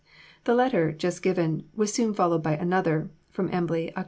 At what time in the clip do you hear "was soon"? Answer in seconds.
1.75-2.15